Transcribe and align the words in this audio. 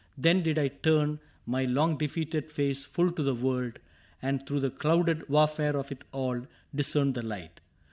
Then 0.17 0.41
did 0.41 0.57
I 0.57 0.69
turn 0.69 1.19
My 1.45 1.65
long 1.65 1.95
defeated 1.95 2.49
face 2.49 2.83
full 2.83 3.11
to 3.11 3.21
the 3.21 3.35
world. 3.35 3.77
And 4.19 4.43
through 4.47 4.61
the 4.61 4.71
clouded 4.71 5.29
warfare 5.29 5.77
of 5.77 5.91
it 5.91 6.05
all 6.11 6.41
Discern 6.73 7.13
the 7.13 7.21
light. 7.21 7.59